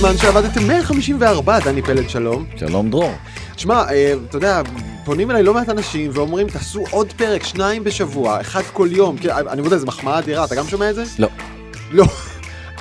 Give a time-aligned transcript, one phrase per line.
[0.00, 2.46] בזמן שעבדתם 154, דני פלד, שלום.
[2.56, 3.12] שלום דרור.
[3.54, 4.62] תשמע, אה, אתה יודע,
[5.04, 9.18] פונים אליי לא מעט אנשים ואומרים, תעשו עוד פרק, שניים בשבוע, אחד כל יום.
[9.18, 11.04] כי, אני מודה, זו מחמאה אדירה, אתה גם שומע את זה?
[11.18, 11.28] לא.
[11.90, 12.04] לא.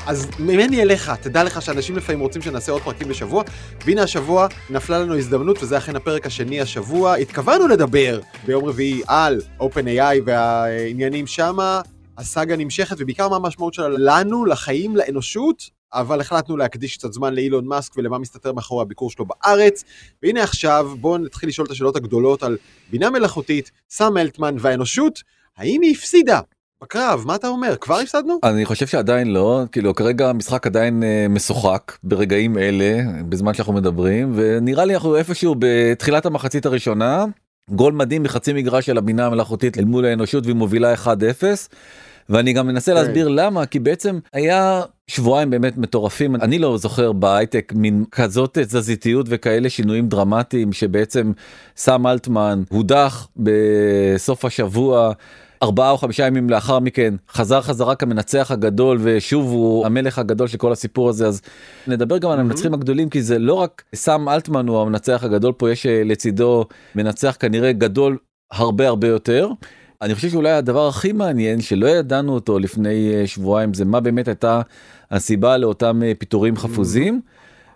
[0.08, 3.44] אז ממני אליך, תדע לך שאנשים לפעמים רוצים שנעשה עוד פרקים בשבוע,
[3.86, 7.16] והנה השבוע נפלה לנו הזדמנות, וזה אכן הפרק השני השבוע.
[7.16, 11.82] התכוונו לדבר ביום רביעי על OpenAI והעניינים שמה,
[12.18, 17.66] הסאגה נמשכת, ובעיקר מה המשמעות שלה לנו, לחיים, לאנושות, אבל החלטנו להקדיש קצת זמן לאילון
[17.66, 19.84] מאסק ולמה מסתתר מאחורי הביקור שלו בארץ.
[20.24, 22.58] והנה עכשיו, בואו נתחיל לשאול את השאלות הגדולות על
[22.92, 25.24] בינה מלאכותית, סאם אלטמן והאנושות,
[25.58, 26.40] האם היא הפסידה?
[26.84, 27.76] בקרב, מה אתה אומר?
[27.76, 28.40] כבר הפסדנו?
[28.44, 32.98] אני חושב שעדיין לא, כאילו כרגע המשחק עדיין אה, משוחק ברגעים אלה,
[33.30, 37.26] בזמן שאנחנו מדברים, ונראה לי אנחנו איפשהו בתחילת המחצית הראשונה,
[37.72, 41.08] גול מדהים מחצי מגרש של הבינה המלאכותית אל מול האנושות והיא מובילה 1-0.
[42.30, 42.98] ואני גם מנסה כן.
[42.98, 49.26] להסביר למה כי בעצם היה שבועיים באמת מטורפים אני לא זוכר בהייטק מין כזאת תזזיתיות
[49.30, 51.32] וכאלה שינויים דרמטיים שבעצם
[51.78, 55.12] סם אלטמן הודח בסוף השבוע.
[55.64, 60.58] ארבעה או חמישה ימים לאחר מכן חזר חזרה כמנצח הגדול ושוב הוא המלך הגדול של
[60.58, 61.42] כל הסיפור הזה אז
[61.88, 65.72] נדבר גם על המנצחים הגדולים כי זה לא רק סם אלטמן הוא המנצח הגדול פה
[65.72, 66.66] יש אה, לצידו
[66.96, 68.18] מנצח כנראה גדול
[68.52, 69.50] הרבה הרבה יותר.
[70.02, 74.28] אני חושב שאולי הדבר הכי מעניין שלא ידענו אותו לפני אה, שבועיים זה מה באמת
[74.28, 74.62] הייתה
[75.12, 77.22] הסיבה לאותם אה, פיטורים חפוזים.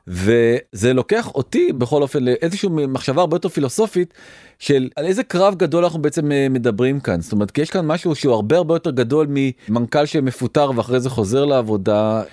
[0.07, 4.13] וזה לוקח אותי בכל אופן לאיזושהי מחשבה הרבה יותר פילוסופית
[4.59, 7.21] של על איזה קרב גדול אנחנו בעצם אה, מדברים כאן.
[7.21, 11.09] זאת אומרת כי יש כאן משהו שהוא הרבה הרבה יותר גדול ממנכ"ל שמפוטר ואחרי זה
[11.09, 12.23] חוזר לעבודה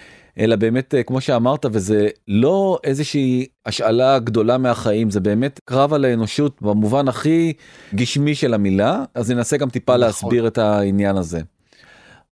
[0.41, 6.05] אלא באמת אה, כמו שאמרת וזה לא איזושהי השאלה גדולה מהחיים זה באמת קרב על
[6.05, 7.53] האנושות במובן הכי
[7.95, 10.01] גשמי של המילה אז ננסה גם טיפה נכון.
[10.01, 11.41] להסביר את העניין הזה.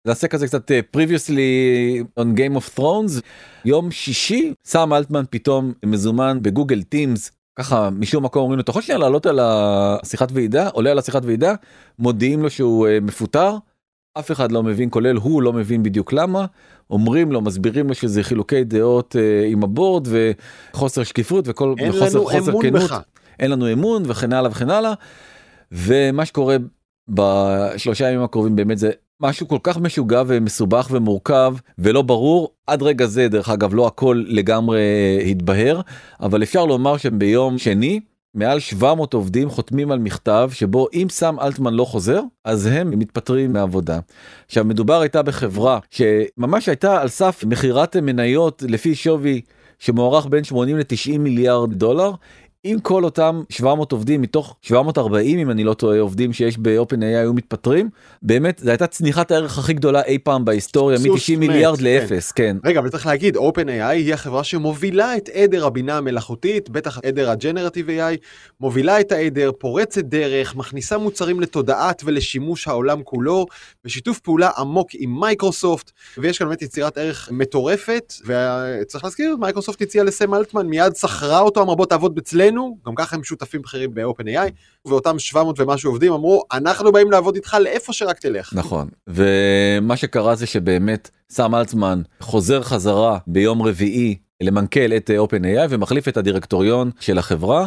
[0.06, 3.20] נעשה כזה קצת אה, previously on game of thrones
[3.64, 8.82] יום שישי סם אלטמן פתאום מזומן בגוגל טימס ככה משום מקום אומרים לו אתה יכול
[8.82, 11.54] שנייה לעלות על השיחת ועידה עולה על השיחת ועידה
[11.98, 13.56] מודיעים לו שהוא אה, מפוטר
[14.18, 16.46] אף אחד לא מבין כולל הוא לא מבין בדיוק למה
[16.90, 22.18] אומרים לו מסבירים לו שזה חילוקי דעות אה, עם הבורד וחוסר שקיפות וכל אין וחוסר,
[22.18, 22.82] לנו חוסר אמון כנות.
[22.82, 23.00] בך.
[23.38, 24.92] אין לנו אמון וכן הלאה וכן הלאה.
[25.72, 26.56] ומה שקורה
[27.08, 28.90] בשלושה ימים הקרובים באמת זה
[29.20, 34.22] משהו כל כך משוגע ומסובך ומורכב ולא ברור עד רגע זה דרך אגב לא הכל
[34.26, 34.80] לגמרי
[35.30, 35.80] התבהר
[36.20, 38.00] אבל אפשר לומר שביום שני
[38.36, 43.52] מעל 700 עובדים חותמים על מכתב שבו אם סם אלטמן לא חוזר אז הם מתפטרים
[43.52, 43.98] מעבודה.
[44.46, 49.40] עכשיו מדובר הייתה בחברה שממש הייתה על סף מכירת מניות לפי שווי
[49.78, 52.10] שמוערך בין 80 ל-90 מיליארד דולר
[52.66, 57.04] אם כל אותם 700 עובדים מתוך 740 אם אני לא טועה עובדים שיש באופן AI
[57.04, 57.88] היו מתפטרים
[58.22, 61.84] באמת זו הייתה צניחת הערך הכי גדולה אי פעם בהיסטוריה מ-90 מיליארד כן.
[61.84, 62.56] לאפס כן.
[62.64, 67.36] רגע אבל צריך להגיד OpenAI היא החברה שמובילה את עדר הבינה המלאכותית בטח עדר ה
[67.36, 68.16] generative AI
[68.60, 73.46] מובילה את העדר פורצת דרך מכניסה מוצרים לתודעת ולשימוש העולם כולו
[73.84, 80.04] בשיתוף פעולה עמוק עם מייקרוסופט ויש כאן באמת יצירת ערך מטורפת וצריך להזכיר מייקרוסופט הציעה
[80.04, 82.55] לסם אלטמן מיד שכרה אותו אמרה בוא לעבוד אצלנו.
[82.56, 84.50] אצלנו, גם ככה הם שותפים בכירים ב-OpenAI,
[84.86, 88.52] ואותם 700 ומשהו עובדים אמרו, אנחנו באים לעבוד איתך לאיפה שרק תלך.
[88.54, 96.08] נכון, ומה שקרה זה שבאמת סם אלצמן חוזר חזרה ביום רביעי למנכ"ל את OpenAI ומחליף
[96.08, 97.66] את הדירקטוריון של החברה.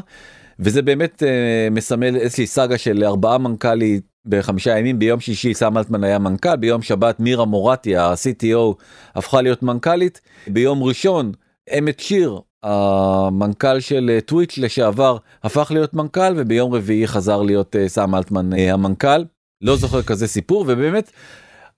[0.59, 6.03] וזה באמת uh, מסמל איזושהי סאגה של ארבעה מנכ"לית בחמישה ימים ביום שישי סם אלטמן
[6.03, 8.73] היה מנכ"ל ביום שבת מירה מורטי ה-CTO
[9.15, 11.31] הפכה להיות מנכ"לית ביום ראשון
[11.77, 17.89] אמת שיר המנכ"ל של טוויץ' אה, לשעבר הפך להיות מנכ"ל וביום רביעי חזר להיות אה,
[17.89, 19.23] סם אלטמן אה, המנכ"ל
[19.61, 21.11] לא זוכר כזה סיפור ובאמת.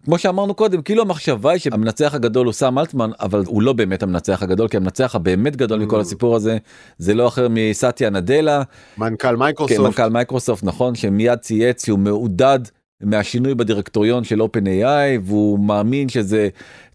[0.06, 4.04] כמו שאמרנו קודם כאילו המחשבה היא שהמנצח הגדול הוא סם אלטמן אבל הוא לא באמת
[4.04, 6.02] המנצח הגדול כי המנצח הבאמת גדול מכל אממ.
[6.02, 6.58] הסיפור הזה
[6.98, 8.64] זה לא אחר מסאטיה נאדלה
[8.98, 12.60] מנכ"ל מייקרוסופט כן, מנכ"ל מייקרוסופט נכון שמיד צייץ שהוא מעודד
[13.02, 16.50] מהשינוי בדירקטוריון של OpenAI והוא מאמין שזה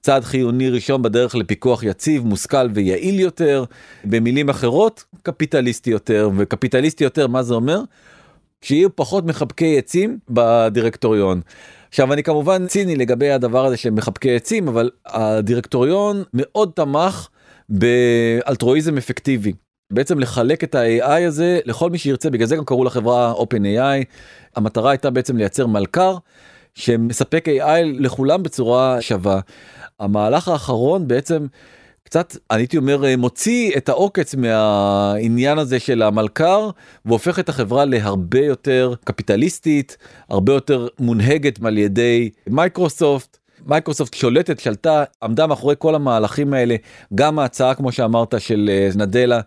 [0.07, 3.65] צעד חיוני ראשון בדרך לפיקוח יציב מושכל ויעיל יותר
[4.05, 7.81] במילים אחרות קפיטליסטי יותר וקפיטליסטי יותר מה זה אומר?
[8.63, 11.41] שיהיו פחות מחבקי עצים בדירקטוריון.
[11.89, 17.29] עכשיו אני כמובן ציני לגבי הדבר הזה של מחבקי עצים אבל הדירקטוריון מאוד תמך
[17.69, 19.53] באלטרואיזם אפקטיבי.
[19.93, 24.05] בעצם לחלק את ה-AI הזה לכל מי שירצה בגלל זה גם קראו לחברה OpenAI
[24.57, 26.17] המטרה הייתה בעצם לייצר מלכר
[26.75, 29.41] שמספק AI לכולם בצורה שווה.
[30.01, 31.47] המהלך האחרון בעצם
[32.05, 36.71] קצת הייתי אומר מוציא את העוקץ מהעניין הזה של המלכ"ר
[37.05, 39.97] והופך את החברה להרבה יותר קפיטליסטית
[40.29, 43.39] הרבה יותר מונהגת על ידי מייקרוסופט.
[43.67, 46.77] מייקרוסופט שולטת שלטה עמדה מאחורי כל המהלכים האלה.
[47.15, 49.41] גם ההצעה כמו שאמרת של אה, נאדלה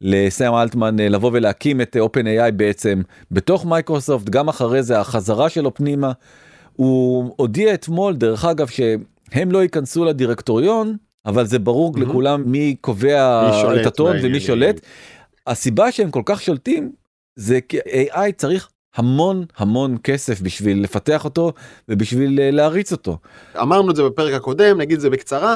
[0.00, 4.28] לסם אלטמן אה, לבוא ולהקים את OpenAI בעצם בתוך מייקרוסופט.
[4.30, 6.12] גם אחרי זה החזרה שלו פנימה.
[6.76, 8.66] הוא הודיע אתמול דרך אגב
[9.34, 10.96] שהם לא ייכנסו לדירקטוריון
[11.26, 12.00] אבל זה ברור mm-hmm.
[12.00, 14.80] לכולם מי קובע מי את הטון ומי שולט.
[15.46, 16.92] הסיבה שהם כל כך שולטים
[17.36, 21.52] זה כי AI צריך המון המון כסף בשביל לפתח אותו
[21.88, 23.18] ובשביל אה, להריץ אותו.
[23.60, 25.54] אמרנו את זה בפרק הקודם, נגיד את זה בקצרה,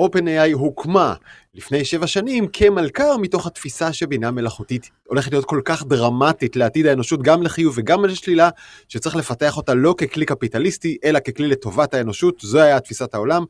[0.00, 1.14] OpenAI הוקמה
[1.54, 7.22] לפני שבע שנים כמלכ"ר מתוך התפיסה שבינה מלאכותית הולכת להיות כל כך דרמטית לעתיד האנושות
[7.22, 8.48] גם לחיוב וגם לשלילה,
[8.88, 13.44] שצריך לפתח אותה לא ככלי קפיטליסטי אלא ככלי לטובת האנושות, זו היה תפיסת העולם.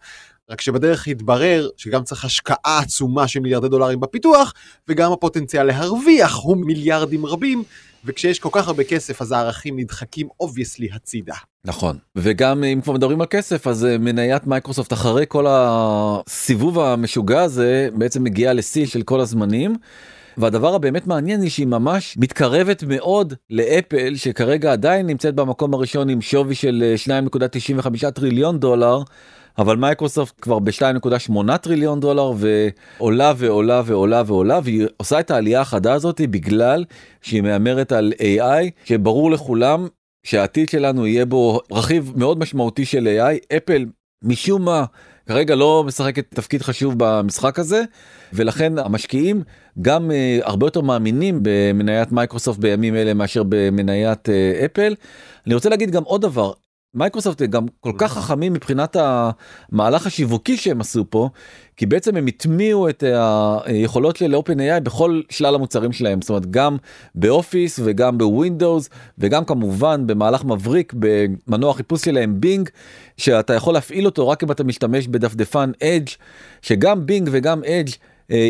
[0.51, 4.53] רק שבדרך התברר שגם צריך השקעה עצומה של מיליארדי דולרים בפיתוח,
[4.89, 7.63] וגם הפוטנציאל להרוויח הוא מיליארדים רבים,
[8.05, 11.35] וכשיש כל כך הרבה כסף אז הערכים נדחקים obviously הצידה.
[11.65, 17.43] נכון וגם אם כבר מדברים על כסף אז אה, מניית מייקרוסופט אחרי כל הסיבוב המשוגע
[17.43, 19.77] הזה בעצם מגיעה לשיא של כל הזמנים.
[20.37, 26.21] והדבר הבאמת מעניין היא שהיא ממש מתקרבת מאוד לאפל שכרגע עדיין נמצאת במקום הראשון עם
[26.21, 29.03] שווי של 2.95 אה, טריליון דולר.
[29.59, 35.93] אבל מייקרוסופט כבר ב-2.8 טריליון דולר ועולה ועולה ועולה ועולה והיא עושה את העלייה החדה
[35.93, 36.85] הזאת בגלל
[37.23, 39.87] שהיא מהמרת על AI שברור לכולם
[40.23, 43.85] שהעתיד שלנו יהיה בו רכיב מאוד משמעותי של AI אפל
[44.23, 44.85] משום מה
[45.27, 47.83] כרגע לא משחקת תפקיד חשוב במשחק הזה
[48.33, 49.43] ולכן המשקיעים
[49.83, 54.95] גם אה, הרבה יותר מאמינים במניית מייקרוסופט בימים אלה מאשר במניית אה, אפל.
[55.47, 56.53] אני רוצה להגיד גם עוד דבר
[56.94, 61.29] מייקרוסופט גם כל כך חכמים מבחינת המהלך השיווקי שהם עשו פה
[61.76, 63.05] כי בעצם הם הטמיעו את
[63.64, 66.23] היכולות של OpenAI בכל שלל המוצרים שלהם.
[66.23, 66.76] זאת אומרת גם
[67.14, 68.88] באופיס וגם בווינדוס
[69.19, 72.69] וגם כמובן במהלך מבריק במנוע חיפוש שלהם בינג
[73.17, 76.08] שאתה יכול להפעיל אותו רק אם אתה משתמש בדפדפן אדג'
[76.62, 77.90] שגם בינג וגם אדג'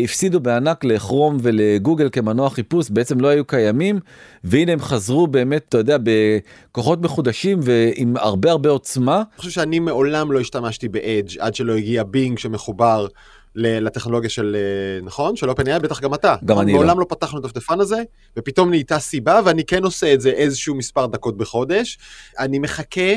[0.03, 3.99] הפסידו בענק לכרום ולגוגל כמנוע חיפוש בעצם לא היו קיימים
[4.43, 9.15] והנה הם חזרו באמת אתה יודע בכוחות מחודשים ועם הרבה הרבה עוצמה.
[9.15, 13.07] אני חושב שאני מעולם לא השתמשתי באדג' עד שלא הגיע בינג שמחובר
[13.55, 16.35] לטכנולוגיה של אה, נכון של OpenAI בטח גם אתה.
[16.45, 16.77] גם אני לא.
[16.77, 18.03] מעולם לא פתחנו את הדפדפן הזה
[18.37, 21.97] ופתאום נהייתה סיבה ואני כן עושה את זה איזשהו מספר דקות בחודש.
[22.39, 23.11] אני מחכה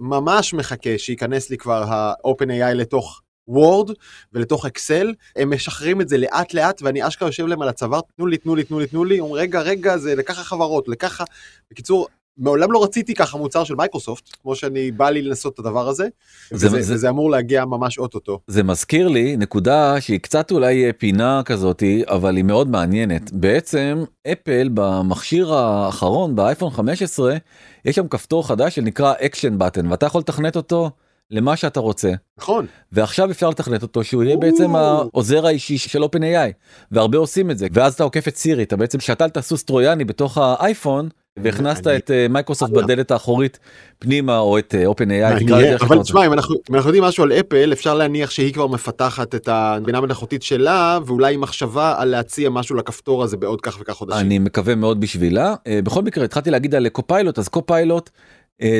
[0.00, 3.90] ממש מחכה שייכנס לי כבר ה-OpenAI לתוך וורד
[4.32, 8.26] ולתוך אקסל, הם משחררים את זה לאט לאט ואני אשכרה יושב להם על הצוואר, תנו
[8.26, 11.24] לי, תנו לי, תנו לי, תנו לי, אומרים רגע, רגע, זה לככה חברות, לככה,
[11.70, 12.06] בקיצור,
[12.38, 16.08] מעולם לא רציתי ככה מוצר של מייקרוסופט, כמו שאני בא לי לנסות את הדבר הזה,
[16.50, 18.40] זה, וזה, זה, וזה אמור להגיע ממש אוטוטו.
[18.46, 23.32] זה מזכיר לי נקודה שהיא קצת אולי פינה כזאתי, אבל היא מאוד מעניינת.
[23.32, 27.36] בעצם אפל במכשיר האחרון באייפון 15,
[27.84, 30.90] יש שם כפתור חדש שנקרא action button, ואתה יכול לתכנת אותו
[31.32, 32.12] למה שאתה רוצה.
[32.38, 32.66] נכון.
[32.92, 36.52] ועכשיו אפשר לתכנת אותו שהוא יהיה בעצם העוזר האישי של AI
[36.90, 40.38] והרבה עושים את זה ואז אתה עוקף את סירי אתה בעצם שתלת סוס טרויאני בתוך
[40.38, 41.08] האייפון
[41.38, 43.58] והכנסת את אה, מייקרוסופט בדלת האחורית
[43.98, 45.76] פנימה או את אה, AI.
[45.76, 49.98] אבל תשמע אם אנחנו יודעים משהו על אפל אפשר להניח שהיא כבר מפתחת את הבינה
[49.98, 54.20] המלאכותית שלה ואולי מחשבה על להציע משהו לכפתור הזה בעוד כך וכך חודשים.
[54.20, 58.10] אני מקווה מאוד בשבילה אה, בכל מקרה התחלתי להגיד על קופיילוט אז קופיילוט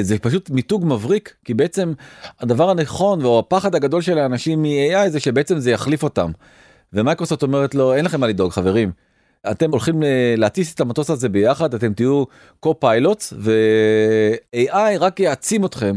[0.02, 1.92] זה פשוט מיתוג מבריק כי בעצם
[2.40, 6.30] הדבר הנכון או הפחד הגדול של האנשים מ-AI זה שבעצם זה יחליף אותם.
[6.92, 8.90] ומייקרוסופט אומרת לו אין לכם מה לדאוג חברים.
[9.50, 12.24] אתם הולכים אה, להטיס את המטוס הזה ביחד אתם תהיו
[12.60, 15.96] co-pilots ו-AI רק יעצים אתכם.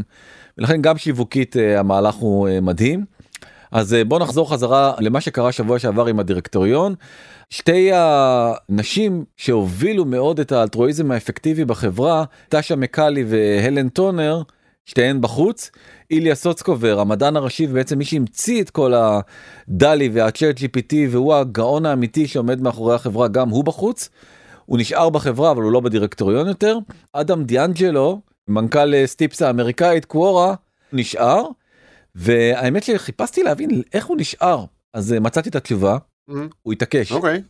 [0.58, 3.04] ולכן גם שיווקית אה, המהלך הוא מדהים.
[3.72, 6.94] אז בוא נחזור חזרה למה שקרה שבוע שעבר עם הדירקטוריון.
[7.50, 14.42] שתי הנשים שהובילו מאוד את האלטרואיזם האפקטיבי בחברה, טאשה מקאלי והלן טונר,
[14.84, 15.70] שתיהן בחוץ.
[16.10, 22.28] איליה סוצקובר המדען הראשי ובעצם מי שהמציא את כל הדלי והצ'אט gpt והוא הגאון האמיתי
[22.28, 24.08] שעומד מאחורי החברה גם הוא בחוץ.
[24.66, 26.78] הוא נשאר בחברה אבל הוא לא בדירקטוריון יותר.
[27.12, 30.54] אדם דיאנג'לו מנכ"ל סטיפס האמריקאית קוורה
[30.92, 31.42] נשאר.
[32.14, 35.98] והאמת שחיפשתי להבין איך הוא נשאר אז מצאתי את התשובה.
[36.62, 37.12] הוא התעקש.
[37.12, 37.42] אוקיי.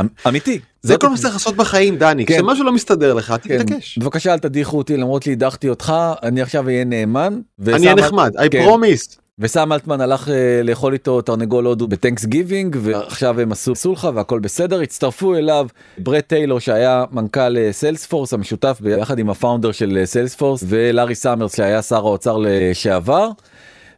[0.00, 0.58] אמ, אמיתי.
[0.82, 2.34] זה כל מה שצריך לעשות בחיים דני, כן.
[2.34, 3.62] כשמשהו לא מסתדר לך כן.
[3.62, 3.98] תתעקש.
[3.98, 7.40] בבקשה אל תדיחו אותי למרות שהדחתי אותך אני עכשיו אהיה נאמן.
[7.66, 8.68] אני אהיה נחמד, I כן.
[8.68, 9.20] promise.
[9.40, 14.38] וסם אלטמן הלך אה, לאכול איתו תרנגול הודו ב Thanksgiving ועכשיו הם עשו סולחה והכל
[14.38, 15.66] בסדר הצטרפו אליו
[15.98, 21.14] ברד טיילור שהיה מנכ"ל סיילספורס אה, המשותף ביחד עם ה founder של סיילספורס אה, ולארי
[21.14, 23.30] סאמרס שהיה שר האוצר לשעבר.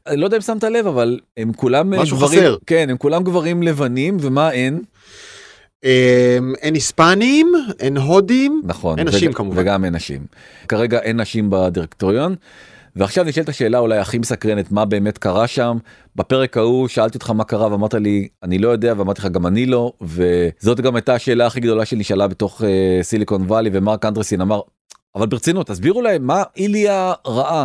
[0.06, 2.56] אני לא יודע אם שמת לב אבל הם כולם משהו גברים, חסר.
[2.66, 4.82] כן הם כולם גברים לבנים ומה אין.
[5.84, 9.62] אמ, אין היספנים אין הודים נכון אין נשים כמובן.
[9.62, 10.26] וגם אין נשים.
[10.68, 12.34] כרגע אין נשים בדירקטוריון.
[12.96, 15.78] ועכשיו נשאלת השאלה אולי הכי מסקרנת מה באמת קרה שם?
[16.16, 19.66] בפרק ההוא שאלתי אותך מה קרה ואמרת לי אני לא יודע ואמרתי לך גם אני
[19.66, 22.64] לא וזאת גם הייתה השאלה הכי גדולה שנשאלה בתוך uh,
[23.02, 24.60] סיליקון וואלי ומרק אנדרסין אמר
[25.14, 27.64] אבל ברצינות תסבירו להם מה איליה ראה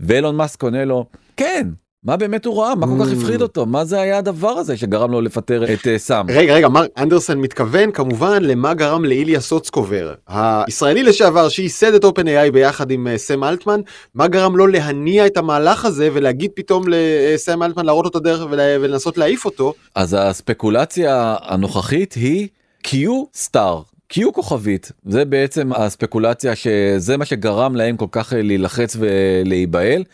[0.00, 1.04] ואילון מאסק עונה לו
[1.36, 1.68] כן
[2.04, 2.74] מה באמת הוא ראה?
[2.74, 3.16] מה כל כך Mm.
[3.16, 3.66] הפחיד אותו?
[3.66, 6.30] מה זה היה הדבר הזה שגרם לו לפטר את אה, סאם?
[6.30, 12.50] רגע, רגע, מרק אנדרסן מתכוון כמובן למה גרם לאיליה סוצקובר, הישראלי לשעבר שייסד את OpenAI
[12.52, 13.80] ביחד עם אה, סם אלטמן,
[14.14, 18.46] מה גרם לו להניע את המהלך הזה ולהגיד פתאום לסם אלטמן להראות לו את הדרך
[18.50, 19.74] ול- ולנסות להעיף אותו.
[19.94, 22.48] אז הספקולציה הנוכחית היא
[22.86, 22.90] Q
[23.34, 23.80] סטאר.
[24.14, 30.04] Q כוכבית זה בעצם הספקולציה שזה מה שגרם להם כל כך אה, להילחץ ולהיבהל.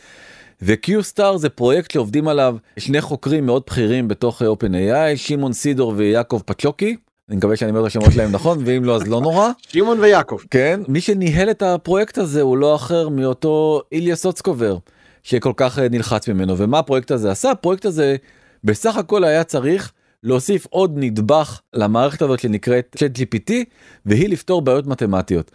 [0.63, 5.95] ו-Q סטאר זה פרויקט שעובדים עליו שני חוקרים מאוד בכירים בתוך אה, OpenAI שמעון סידור
[5.97, 6.97] ויעקב פצ'וקי.
[7.29, 9.51] אני מקווה שאני אומר את השמות שלהם נכון ואם לא אז לא נורא.
[9.69, 10.39] שמעון ויעקב.
[10.51, 14.77] כן מי שניהל את הפרויקט הזה הוא לא אחר מאותו איליה סוצקובר
[15.23, 18.17] שכל כך אה, נלחץ ממנו ומה הפרויקט הזה עשה הפרויקט הזה
[18.65, 19.93] בסך הכל היה צריך
[20.23, 23.53] להוסיף עוד נדבך למערכת הזאת שנקראת צ'אט GPT
[24.07, 25.51] והיא לפתור בעיות מתמטיות.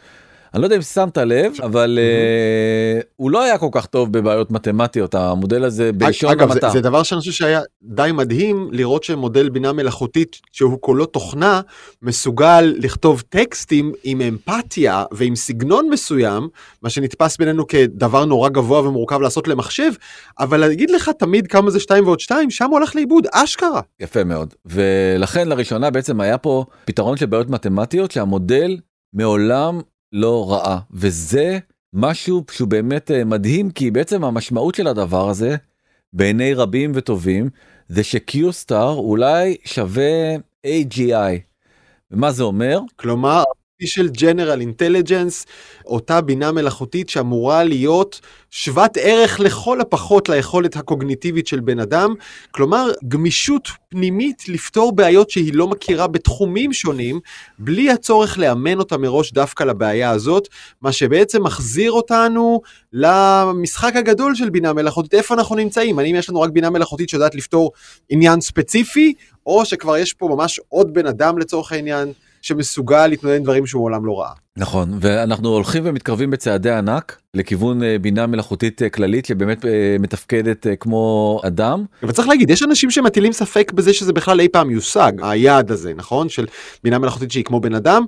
[0.55, 4.51] אני לא יודע אם שמת לב אבל אה, הוא לא היה כל כך טוב בבעיות
[4.51, 6.69] מתמטיות המודל הזה בלשון אגב, זה, המעטה.
[6.69, 11.62] זה דבר שאני חושב שהיה די מדהים לראות שמודל בינה מלאכותית שהוא כולו תוכנה
[12.01, 16.47] מסוגל לכתוב טקסטים עם אמפתיה ועם סגנון מסוים,
[16.81, 19.91] מה שנתפס בינינו כדבר נורא גבוה ומורכב לעשות למחשב,
[20.39, 23.81] אבל להגיד לך תמיד כמה זה 2 ועוד 2, שם הולך לאיבוד, אשכרה.
[24.00, 28.77] יפה מאוד ולכן לראשונה בעצם היה פה פתרון של בעיות מתמטיות שהמודל
[29.13, 29.79] מעולם
[30.15, 31.60] לא ראה וזה
[31.93, 35.55] משהו שהוא באמת אה, מדהים כי בעצם המשמעות של הדבר הזה
[36.13, 37.50] בעיני רבים וטובים
[37.88, 40.36] זה שקיו סטאר אולי שווה
[40.67, 41.39] AGI.
[42.12, 42.79] ומה זה אומר?
[42.95, 43.43] כלומר,
[43.84, 45.46] של General Intelligence,
[45.86, 52.13] אותה בינה מלאכותית שאמורה להיות שוות ערך לכל הפחות ליכולת הקוגניטיבית של בן אדם,
[52.51, 57.20] כלומר גמישות פנימית לפתור בעיות שהיא לא מכירה בתחומים שונים,
[57.60, 60.48] בלי הצורך לאמן אותה מראש דווקא לבעיה הזאת,
[60.82, 62.62] מה שבעצם מחזיר אותנו
[62.94, 67.36] למשחק הגדול של בינה מלאכותית, איפה אנחנו נמצאים, האם יש לנו רק בינה מלאכותית שיודעת
[67.36, 67.72] לפתור
[68.10, 69.13] עניין ספציפי,
[69.46, 72.12] או שכבר יש פה ממש עוד בן אדם לצורך העניין.
[72.45, 74.31] שמסוגל להתמודד עם דברים שהוא מעולם לא ראה.
[74.57, 80.67] נכון ואנחנו הולכים ומתקרבים בצעדי ענק לכיוון אה, בינה מלאכותית אה, כללית שבאמת אה, מתפקדת
[80.79, 81.85] כמו אדם.
[82.03, 85.93] אבל צריך להגיד יש אנשים שמטילים ספק בזה שזה בכלל אי פעם יושג היעד הזה
[85.93, 86.45] נכון של
[86.83, 88.05] בינה מלאכותית שהיא כמו בן אדם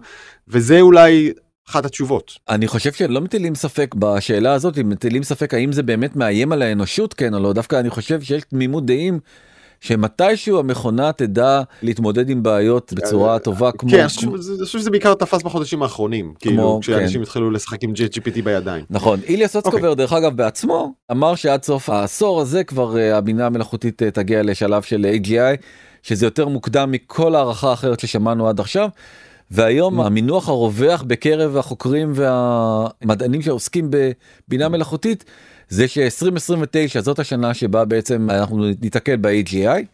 [0.47, 1.31] וזה אולי
[1.69, 2.31] אחת התשובות.
[2.49, 6.61] אני חושב שלא מטילים ספק בשאלה הזאת אם מטילים ספק האם זה באמת מאיים על
[6.61, 9.19] האנושות כן או לא דווקא אני חושב שיש תמימות דעים.
[9.81, 14.07] שמתישהו המכונה תדע להתמודד עם בעיות בצורה טובה כמו, כן, אני
[14.65, 17.21] חושב שזה- בעיקר תפס בחודשים האחרונים, כאילו כשאנשים כן.
[17.21, 18.85] התחילו לשחק עם GPT בידיים.
[18.89, 24.03] נכון איליה סוצקובר דרך אגב בעצמו אמר שעד סוף העשור הזה כבר אה, הבינה המלאכותית
[24.03, 25.61] אה, תגיע לשלב של AGI
[26.03, 28.89] שזה יותר מוקדם מכל הערכה אחרת ששמענו עד עכשיו.
[29.51, 33.91] והיום המינוח הרווח בקרב החוקרים והמדענים שעוסקים
[34.47, 35.25] בבינה מלאכותית
[35.69, 39.85] זה ש-2029 זאת השנה שבה בעצם אנחנו ניתקל ב-AGI.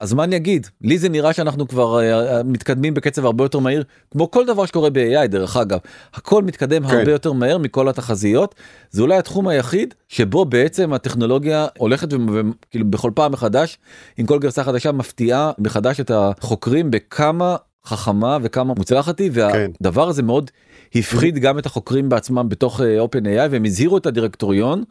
[0.00, 3.84] אז מה אני אגיד לי זה נראה שאנחנו כבר uh, מתקדמים בקצב הרבה יותר מהיר
[4.10, 5.78] כמו כל דבר שקורה ב-AI דרך אגב
[6.14, 6.96] הכל מתקדם כן.
[6.96, 8.54] הרבה יותר מהר מכל התחזיות
[8.90, 13.78] זה אולי התחום היחיד שבו בעצם הטכנולוגיה הולכת וכאילו בכל פעם מחדש
[14.16, 17.56] עם כל גרסה חדשה מפתיעה מחדש את החוקרים בכמה
[17.86, 19.70] חכמה וכמה מוצלחת היא כן.
[19.82, 20.50] והדבר הזה מאוד
[20.98, 24.84] הפחיד גם את החוקרים בעצמם בתוך אה, OpenAI והם הזהירו את הדירקטוריון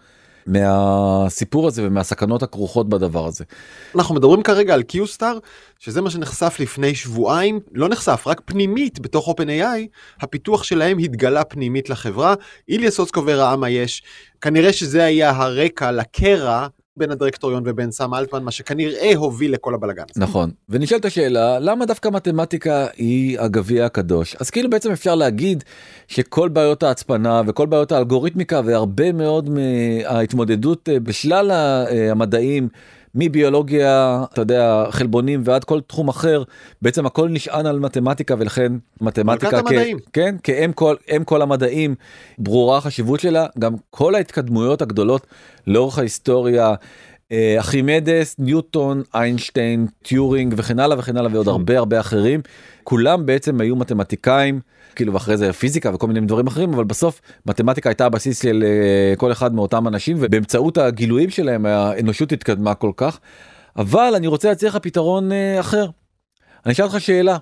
[0.48, 3.44] מהסיפור הזה ומהסכנות הכרוכות בדבר הזה.
[3.96, 5.38] אנחנו מדברים כרגע על קיוסטאר,
[5.80, 9.88] שזה מה שנחשף לפני שבועיים, לא נחשף, רק פנימית בתוך OpenAI,
[10.22, 12.36] הפיתוח שלהם התגלה פנימית לחברה.
[12.70, 14.04] איליה סוצקובר ראה מה יש,
[14.42, 20.04] כנראה שזה היה הרקע לקרע בין הדירקטוריון ובין סם אלטמן, מה שכנראה הוביל לכל הבלגן
[20.12, 20.22] הזה.
[20.22, 25.64] נכון ונשאלת השאלה למה דווקא מתמטיקה היא הגביע הקדוש אז כאילו בעצם אפשר להגיד
[26.08, 32.70] שכל בעיות ההצפנה וכל בעיות האלגוריתמיקה והרבה מאוד מההתמודדות אה, בשלל אה, המדעים.
[33.16, 36.44] מביולוגיה, אתה יודע, חלבונים ועד כל תחום אחר,
[36.82, 39.98] בעצם הכל נשען על מתמטיקה ולכן מתמטיקה, המדעים.
[40.14, 40.96] כן, כאם כל,
[41.26, 41.96] כל המדעים,
[42.38, 45.28] ברורה החשיבות שלה, גם כל ההתקדמויות הגדולות
[45.68, 46.74] לאורך ההיסטוריה,
[47.32, 52.42] אה, ארכימדס, ניוטון, איינשטיין, טיורינג וכן הלאה וכן הלאה ועוד הרבה הרבה אחרים,
[52.84, 54.60] כולם בעצם היו מתמטיקאים,
[54.96, 59.14] כאילו ואחרי זה פיזיקה וכל מיני דברים אחרים, אבל בסוף מתמטיקה הייתה הבסיס של אה,
[59.18, 63.20] כל אחד מאותם אנשים ובאמצעות הגילויים שלהם האנושות התקדמה כל כך.
[63.76, 65.86] אבל אני רוצה להציע לך פתרון אה, אחר.
[66.66, 67.38] אני אשאל אותך שאלה,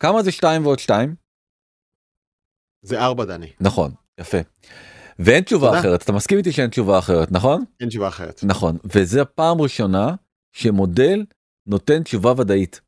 [0.00, 1.14] כמה זה 2 ועוד 2?
[2.82, 3.46] זה ארבע, דני.
[3.60, 3.90] נכון,
[4.20, 4.38] יפה.
[5.18, 5.80] ואין תשובה תודה.
[5.80, 8.40] אחרת אתה מסכים איתי שאין תשובה אחרת נכון אין תשובה אחרת.
[8.44, 10.14] נכון וזה פעם ראשונה
[10.52, 11.24] שמודל
[11.66, 12.80] נותן תשובה ודאית.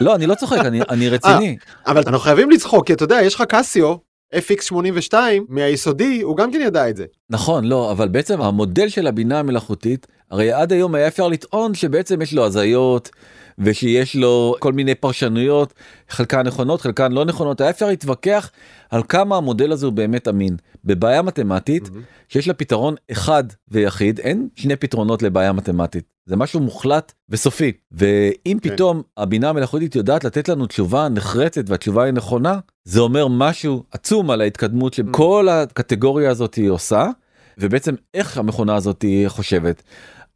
[0.00, 3.34] לא אני לא צוחק אני אני רציני אבל אנחנו חייבים לצחוק, כי אתה יודע, יש
[3.34, 3.94] לך קסיו,
[4.34, 5.14] FX82
[5.48, 7.04] מהיסודי, הוא גם כן ידע את זה.
[7.30, 12.22] נכון לא אבל בעצם המודל של הבינה המלאכותית הרי עד היום היה אפשר לטעון שבעצם
[12.22, 13.10] יש לו הזיות
[13.58, 15.74] ושיש לו כל מיני פרשנויות
[16.08, 18.50] חלקן נכונות חלקן לא נכונות היה אפשר להתווכח
[18.90, 20.56] על כמה המודל הזה הוא באמת אמין.
[20.84, 21.90] בבעיה מתמטית
[22.28, 26.04] שיש לה פתרון אחד ויחיד אין שני פתרונות לבעיה מתמטית.
[26.26, 27.72] זה משהו מוחלט וסופי.
[27.92, 28.70] ואם כן.
[28.70, 34.30] פתאום הבינה המלאכותית יודעת לתת לנו תשובה נחרצת והתשובה היא נכונה זה אומר משהו עצום
[34.30, 37.06] על ההתקדמות שכל הקטגוריה הזאת היא עושה
[37.58, 39.82] ובעצם איך המכונה הזאת חושבת.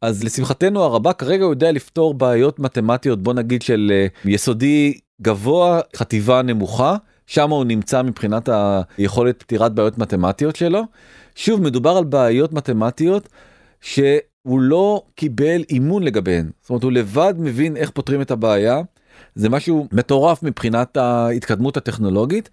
[0.01, 5.79] אז לשמחתנו הרבה כרגע הוא יודע לפתור בעיות מתמטיות בוא נגיד של אה, יסודי גבוה
[5.95, 6.95] חטיבה נמוכה
[7.27, 8.49] שם הוא נמצא מבחינת
[8.97, 10.81] היכולת פתירת בעיות מתמטיות שלו.
[11.35, 13.29] שוב מדובר על בעיות מתמטיות
[13.81, 18.81] שהוא לא קיבל אימון לגביהן זאת אומרת הוא לבד מבין איך פותרים את הבעיה
[19.35, 22.49] זה משהו מטורף מבחינת ההתקדמות הטכנולוגית.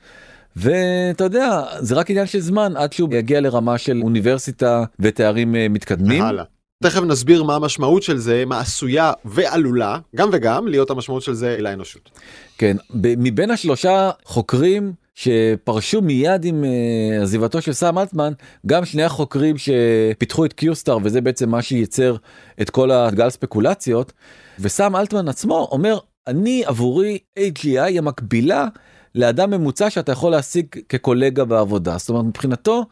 [0.56, 5.68] ואתה יודע זה רק עניין של זמן עד שהוא יגיע לרמה של אוניברסיטה ותארים אה,
[5.68, 6.22] מתקדמים.
[6.22, 6.44] הלאה.
[6.82, 11.56] תכף נסביר מה המשמעות של זה, מה עשויה ועלולה, גם וגם, להיות המשמעות של זה
[11.60, 12.10] לאנושות.
[12.58, 18.32] כן, מבין השלושה חוקרים שפרשו מיד עם uh, עזיבתו של סאם אלטמן,
[18.66, 22.16] גם שני החוקרים שפיתחו את קיוסטאר וזה בעצם מה שייצר
[22.60, 24.12] את כל הגל ספקולציות,
[24.58, 28.66] וסאם אלטמן עצמו אומר, אני עבורי AGI המקבילה
[29.14, 31.98] לאדם ממוצע שאתה יכול להשיג כקולגה בעבודה.
[31.98, 32.84] זאת אומרת, מבחינתו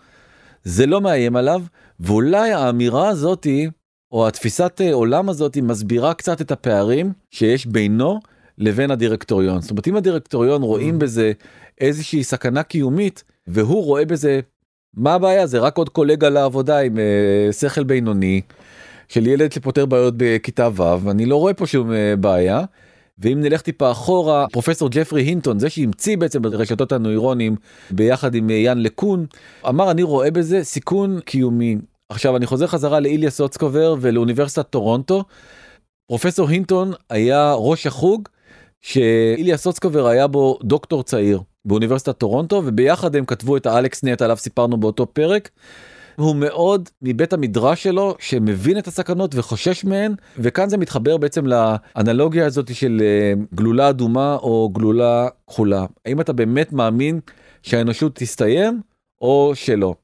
[0.66, 1.62] זה לא מאיים עליו,
[2.00, 3.68] ואולי האמירה הזאתי,
[4.12, 8.20] או התפיסת אה, עולם הזאתי מסבירה קצת את הפערים שיש בינו
[8.58, 9.60] לבין הדירקטוריון.
[9.60, 11.32] זאת אומרת, אם הדירקטוריון רואים בזה
[11.80, 14.40] איזושהי סכנה קיומית, והוא רואה בזה,
[14.94, 15.46] מה הבעיה?
[15.46, 18.40] זה רק עוד קולגה לעבודה עם אה, שכל בינוני,
[19.08, 22.64] של ילד שפותר בעיות בכיתה ו', אני לא רואה פה שום אה, בעיה.
[23.18, 27.56] ואם נלך טיפה אחורה, פרופסור ג'פרי הינטון, זה שהמציא בעצם את רשתות הנוירונים
[27.90, 29.26] ביחד עם אה, יאן לקון,
[29.68, 31.76] אמר אני רואה בזה סיכון קיומי.
[32.08, 35.24] עכשיו אני חוזר חזרה לאיליה סוצקובר ולאוניברסיטת טורונטו.
[36.06, 38.28] פרופסור הינטון היה ראש החוג
[38.82, 44.76] שאיליה סוצקובר היה בו דוקטור צעיר באוניברסיטת טורונטו וביחד הם כתבו את ה-AlexNet עליו סיפרנו
[44.76, 45.50] באותו פרק.
[46.16, 52.46] הוא מאוד מבית המדרש שלו שמבין את הסכנות וחושש מהן וכאן זה מתחבר בעצם לאנלוגיה
[52.46, 57.20] הזאת של אה, גלולה אדומה או גלולה כחולה האם אתה באמת מאמין
[57.62, 58.80] שהאנושות תסתיים
[59.20, 59.94] או שלא.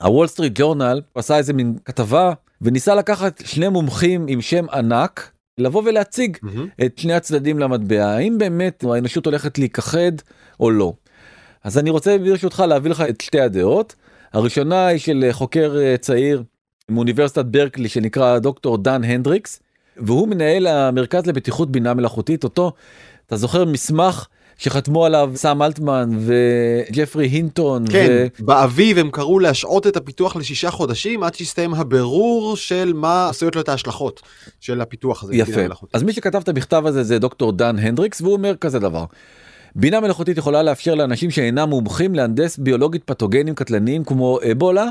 [0.00, 5.82] ה-Wall Street Journal עשה איזה מין כתבה וניסה לקחת שני מומחים עם שם ענק לבוא
[5.86, 6.36] ולהציג
[6.84, 10.12] את שני הצדדים למטבע האם באמת האנושות הולכת להיכחד
[10.60, 10.92] או לא.
[11.64, 13.94] אז אני רוצה ברשותך להביא לך את שתי הדעות.
[14.32, 16.42] הראשונה היא של חוקר אה, צעיר
[16.88, 19.60] מאוניברסיטת ברקלי שנקרא דוקטור דן הנדריקס
[19.96, 22.72] והוא מנהל המרכז לבטיחות בינה מלאכותית אותו
[23.26, 24.26] אתה זוכר מסמך
[24.60, 27.84] שחתמו עליו סאם אלטמן וג'פרי הינטון.
[27.90, 28.44] כן, ו...
[28.44, 33.68] באביב הם קראו להשעות את הפיתוח לשישה חודשים עד שיסתיים הבירור של מה עשויות להיות
[33.68, 34.22] ההשלכות
[34.60, 35.36] של הפיתוח הזה.
[35.36, 35.60] יפה.
[35.92, 39.04] אז מי שכתב את המכתב הזה זה דוקטור דן הנדריקס והוא אומר כזה דבר.
[39.74, 44.86] בינה מלאכותית יכולה לאפשר לאנשים שאינם מומחים להנדס ביולוגית פתוגנים קטלניים כמו אבולה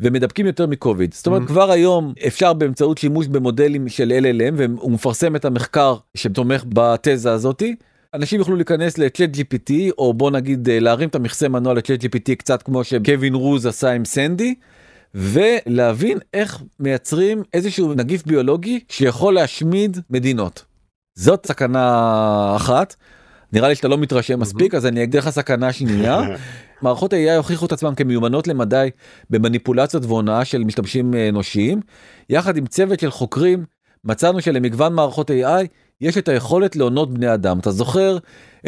[0.00, 1.14] ומדבקים יותר מקוביד.
[1.14, 1.46] זאת אומרת Mhm.
[1.46, 7.76] כבר היום אפשר באמצעות שימוש במודלים של LLM והוא מפרסם את המחקר שתומך בתזה הזאתי.
[8.14, 12.34] אנשים יוכלו להיכנס לצ'אט GPT או בוא נגיד אה, להרים את המכסה מנוע לצ'אט GPT
[12.38, 14.54] קצת כמו שקווין רוז עשה עם סנדי.
[15.14, 20.64] ולהבין איך מייצרים איזשהו נגיף ביולוגי שיכול להשמיד מדינות.
[21.18, 22.94] זאת סכנה אחת.
[23.54, 26.20] נראה לי שאתה לא מתרשם מספיק אז אני אגדיר לך סכנה שנייה.
[26.82, 28.90] מערכות ה-AI הוכיחו את עצמם כמיומנות למדי
[29.30, 31.80] במניפולציות והונאה של משתמשים אה, אנושיים.
[32.30, 33.64] יחד עם צוות של חוקרים
[34.04, 35.66] מצאנו שלמגוון מערכות AI
[36.00, 37.58] יש את היכולת להונות בני אדם.
[37.58, 38.18] אתה זוכר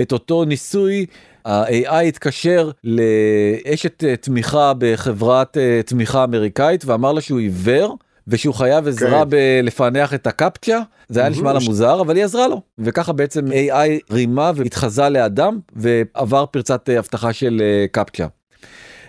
[0.02, 1.06] את אותו ניסוי
[1.44, 8.88] ה-AI התקשר לאשת אה, תמיכה בחברת אה, תמיכה אמריקאית ואמר לה שהוא עיוור ושהוא חייב
[8.88, 9.30] עזרה כן.
[9.30, 11.64] בלפענח את הקפצ'ה זה היה נשמע לה Mhm.
[11.64, 17.32] מוזר אבל היא עזרה לו וככה בעצם AI רימה והתחזה לאדם ועבר פרצת אה, אבטחה
[17.32, 18.26] של אה, קפצ'ה.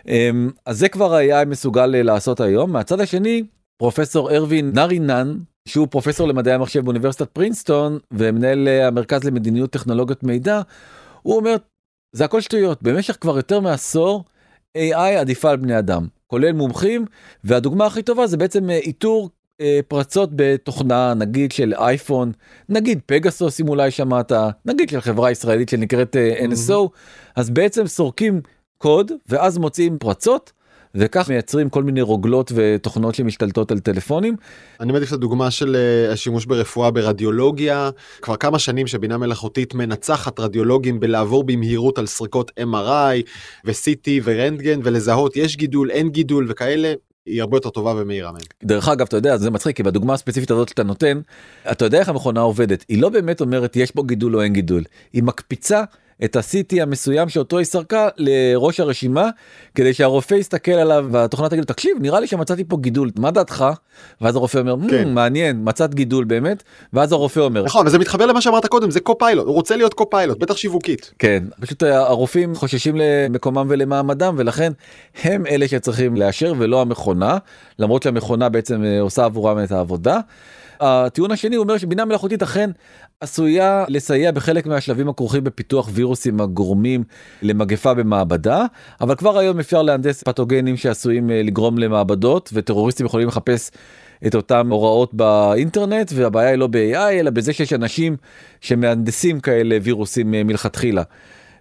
[0.08, 3.44] אמ, אז זה כבר היה מסוגל אה, לעשות היום מהצד השני
[3.78, 10.62] פרופסור ארווין נרינן שהוא פרופסור למדעי המחשב באוניברסיטת פרינסטון ומנהל המרכז למדיניות טכנולוגיות מידע
[11.22, 11.56] הוא אומר
[12.16, 14.24] זה הכל שטויות במשך כבר יותר מעשור
[14.78, 17.06] AI עדיפה על בני אדם כולל מומחים
[17.44, 19.30] והדוגמה הכי טובה זה בעצם אה, איתור
[19.62, 22.32] אה, פרצות בתוכנה נגיד של אייפון
[22.70, 24.32] נגיד פגסוס אם אולי שמעת
[24.66, 26.90] נגיד של חברה ישראלית שנקראת אה, NSO
[27.36, 28.42] אז בעצם סורקים
[28.78, 30.52] קוד ואז מוציאים פרצות
[30.98, 34.36] וכך מייצרים כל מיני רוגלות ותוכנות שמשתלטות על טלפונים.
[34.80, 37.90] אני מעדיף את הדוגמה של אה, השימוש ברפואה ברדיולוגיה,
[38.22, 43.24] כבר כמה שנים שבינה מלאכותית מנצחת רדיולוגים בלעבור במהירות על סריקות MRI
[43.66, 46.94] ו-CT ורנטגן ולזהות יש גידול, אין גידול וכאלה.
[47.26, 48.42] היא הרבה יותר טובה ומהירה מהם.
[48.64, 51.22] דרך אגב אתה יודע זה מצחיק כי בדוגמה הספציפית הזאת שאתה נותן
[51.72, 54.84] אתה יודע איך המכונה עובדת היא לא באמת אומרת יש פה גידול או אין גידול
[55.14, 55.84] היא מקפיצה
[56.24, 59.30] את ה-CT המסוים שאותו היא סרקה לראש הרשימה
[59.76, 63.66] כדי שהרופא יסתכל עליו והתוכנה תגיד תקשיב נראה לי שמצאתי פה גידול מה דעתך
[64.22, 65.14] ואז הרופא אומר כן.
[65.14, 69.46] מעניין מצאת גידול באמת ואז הרופא אומר נכון וזה מתחבר למה שאמרת קודם זה קו-פיילוט
[69.46, 74.72] הוא רוצה להיות קו-פיילוט בטח שיווקית כן פשוט הרופאים חוששים למקומם ולמעמדם ולכן
[75.24, 77.38] הם אלה שצריכים לאשר ולא המכונה
[77.80, 80.20] למרות שהמכונה בעצם אה, עושה עבורם את העבודה.
[80.80, 82.70] הטיעון השני אומר שבינה מלאכותית אכן
[83.22, 87.04] עשויה לסייע בחלק מהשלבים הכרוכים בפיתוח וירוסים הגורמים
[87.42, 88.66] למגפה במעבדה,
[89.02, 93.72] אבל כבר היום אפשר להנדס פתוגנים שעשויים אה, לגרום למעבדות וטרוריסטים יכולים לחפש
[94.28, 98.18] את אותם הוראות באינטרנט והבעיה היא לא ב-AI אלא בזה שיש אנשים
[98.62, 101.04] שמהנדסים כאלה וירוסים אה, מלכתחילה.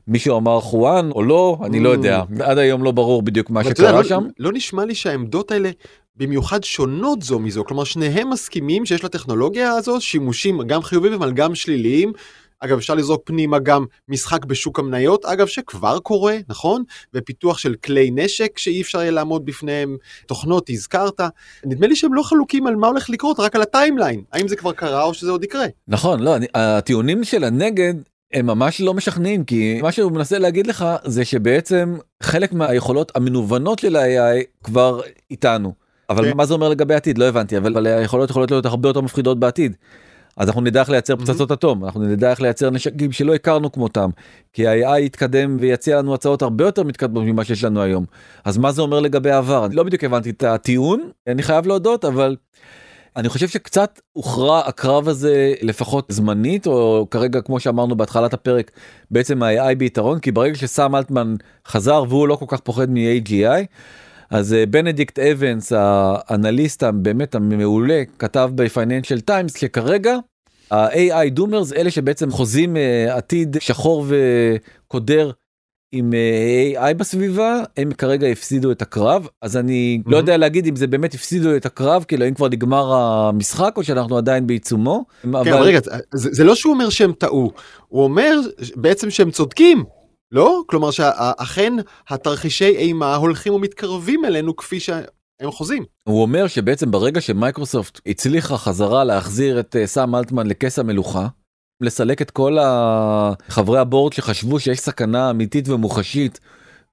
[0.09, 2.43] מישהו אמר חואן או לא אני לא יודע mm.
[2.43, 4.25] עד היום לא ברור בדיוק מה שקרה לא- שם.
[4.39, 5.71] לא נשמע לי שהעמדות האלה
[6.17, 11.55] במיוחד שונות זו מזו, כלומר שניהם מסכימים שיש לטכנולוגיה הזו שימושים גם חיוביים אבל גם
[11.55, 12.13] שליליים.
[12.61, 16.83] אגב אפשר לזרוק פנימה גם משחק בשוק המניות אגב שכבר קורה נכון
[17.15, 21.21] ופיתוח של כלי נשק שאי אפשר יהיה לעמוד בפניהם תוכנות הזכרת
[21.65, 24.73] נדמה לי שהם לא חלוקים על מה הולך לקרות רק על הטיימליין האם זה כבר
[24.73, 25.67] קרה או שזה עוד יקרה.
[25.89, 27.95] נכון לא אני, הטיעונים של הנגד
[28.33, 33.79] הם ממש לא משכנעים כי מה שהוא מנסה להגיד לך זה שבעצם חלק מהיכולות המנוונות
[33.79, 35.01] של ה-AI כבר
[35.31, 35.86] איתנו.
[36.11, 36.37] אבל כן.
[36.37, 39.39] מה זה אומר לגבי העתיד לא הבנתי אבל, אבל היכולות יכולות להיות הרבה יותר מפחידות
[39.39, 39.77] בעתיד.
[40.37, 44.11] אז אנחנו נדע איך לייצר פצצות אטום אנחנו נדע איך לייצר נשקים שלא הכרנו כמותם
[44.53, 48.05] כי ה-AI יתקדם ויציע לנו הצעות הרבה יותר מתקדמות ממה שיש לנו היום
[48.45, 52.05] אז מה זה אומר לגבי העבר אני לא בדיוק הבנתי את הטיעון אני חייב להודות
[52.05, 52.37] אבל.
[53.17, 58.71] אני חושב שקצת הוכרע הקרב הזה לפחות זמנית או כרגע כמו שאמרנו בהתחלת הפרק
[59.11, 61.35] בעצם ה-AI ביתרון כי ברגע שסם אלטמן
[61.67, 63.67] חזר והוא לא כל כך פוחד מ-AGI
[64.31, 70.17] אז אה, בנדיקט אבנס האנליסט באמת המעולה כתב בפייננשל טיימס שכרגע
[70.71, 75.31] ה-AI doomers אלה שבעצם חוזים uh, עתיד שחור וקודר
[75.93, 80.11] עם uh, AI בסביבה הם כרגע הפסידו את הקרב אז אני mm-hmm.
[80.11, 83.85] לא יודע להגיד אם זה באמת הפסידו את הקרב כאילו אם כבר נגמר המשחק או
[83.85, 85.05] שאנחנו עדיין בעיצומו.
[85.23, 85.81] כן, אבל רגע
[86.15, 87.53] זה, זה לא שהוא אומר שהם טעו
[87.89, 88.41] הוא אומר
[88.77, 89.85] בעצם שהם צודקים
[90.33, 90.63] לא?
[90.67, 91.73] כלומר שאכן
[92.09, 95.85] התרחישי אימה הולכים ומתקרבים אלינו כפי שהם חוזים.
[96.09, 101.27] הוא אומר שבעצם ברגע שמייקרוסופט הצליחה חזרה להחזיר את אה, סאם אלטמן לכס המלוכה,
[101.81, 102.57] לסלק את כל
[103.49, 106.41] חברי הבורד שחשבו שיש סכנה אמיתית ומוחשית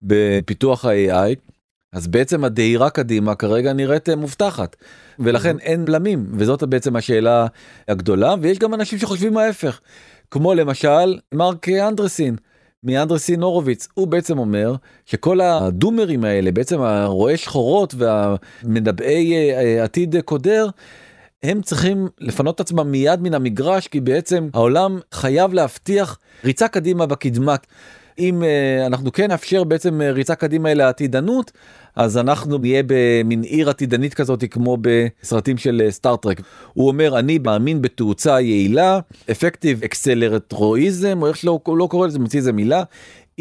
[0.01, 1.53] בפיתוח ה-AI,
[1.93, 4.75] אז בעצם הדהירה קדימה כרגע נראית אה, מובטחת
[5.19, 7.47] ולכן אין בלמים וזאת בעצם השאלה
[7.87, 9.79] הגדולה ויש גם אנשים שחושבים ההפך
[10.31, 12.35] כמו למשל מרק אנדרסין
[12.83, 20.67] מאנדרסין הורוביץ הוא בעצם אומר שכל הדומרים האלה בעצם הרואי שחורות והמנבאי אה, עתיד קודר.
[21.43, 27.05] הם צריכים לפנות את עצמם מיד מן המגרש כי בעצם העולם חייב להבטיח ריצה קדימה
[27.05, 27.55] בקדמה.
[28.19, 31.51] אם uh, אנחנו כן נאפשר בעצם uh, ריצה קדימה אל העתידנות
[31.95, 36.41] אז אנחנו נהיה במין עיר עתידנית כזאת כמו בסרטים של סטארטרק.
[36.73, 38.99] הוא אומר אני מאמין בתאוצה יעילה
[39.31, 42.83] אפקטיב אקסלרטרואיזם או איך שלא לא קורא לזה מוציא איזה מילה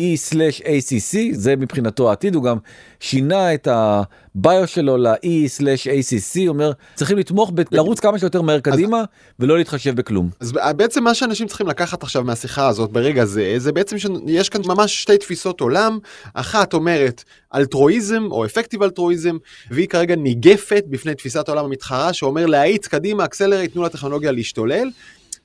[0.01, 2.57] E/ACC זה מבחינתו העתיד הוא גם
[3.01, 9.05] שינה את הביו שלו ל-E/ACC אומר צריכים לתמוך בלרוץ כמה שיותר מהר קדימה אז,
[9.41, 10.31] ולא להתחשב בכלום.
[10.41, 14.61] אז בעצם מה שאנשים צריכים לקחת עכשיו מהשיחה הזאת ברגע זה זה בעצם שיש כאן
[14.67, 15.99] ממש שתי תפיסות עולם
[16.35, 17.25] אחת אומרת
[17.55, 19.37] אלטרואיזם או effective altruism
[19.71, 24.91] והיא כרגע ניגפת בפני תפיסת העולם המתחרה שאומר להאיץ קדימה accelerate תנו לטכנולוגיה להשתולל.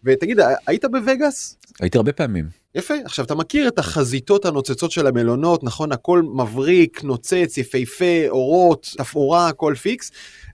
[0.08, 1.58] ותגיד היית בווגאס?
[1.80, 2.50] הייתי הרבה פעמים.
[2.76, 5.92] יפה, עכשיו אתה מכיר את החזיתות הנוצצות של המלונות, נכון?
[5.92, 10.12] הכל מבריק, נוצץ, יפהפה, אורות, תפאורה, הכל פיקס.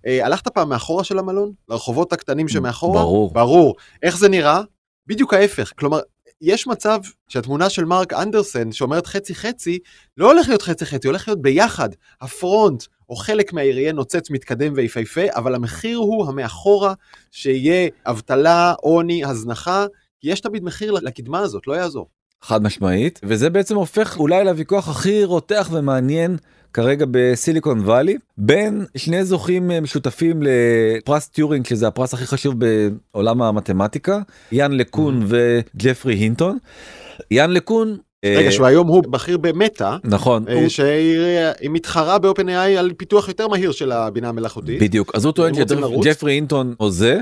[0.08, 1.52] אה, הלכת פעם מאחורה של המלון?
[1.70, 3.02] לרחובות הקטנים שמאחורה?
[3.02, 3.34] ברור.
[3.34, 3.76] ברור.
[4.04, 4.62] איך זה נראה?
[5.08, 5.72] בדיוק ההפך.
[5.76, 6.00] כלומר,
[6.42, 9.80] יש מצב שהתמונה של מארק אנדריסן שאומרת חצי חצי,
[10.18, 11.89] לא הולך להיות חצי חצי, הולך להיות ביחד.
[12.22, 16.94] ה front או חלק מהעיר יהיה נוצץ, מתקדם ויפהפה, אבל המחיר הוא המאחורה,
[17.32, 19.86] שיהיה אבטלה, עוני, הזנחה,
[20.20, 22.08] כי יש תמיד מחיר לקדמה הזאת, לא יעזור.
[22.42, 26.38] חד משמעית, וזה בעצם הופך אולי לוויכוח הכי רותח ומעניין
[26.74, 33.42] כרגע בסיליקון וואלי בין שני זוכים אה, משותפים לפרס טיורינג שזה הפרס הכי חשוב בעולם
[33.42, 36.58] המתמטיקה יאן לקון וג'פרי הינטון.
[37.32, 40.46] יאן לקון רגע, שהוא היום הוא בכיר במטא, נכון.
[40.50, 44.82] אה, שהיא מתחרה באופן AI על פיתוח יותר מהיר של הבינה המלאכותית.
[44.82, 45.54] בדיוק, אז הוא טוען?
[45.56, 47.20] שג'פרי אינטון הוזה.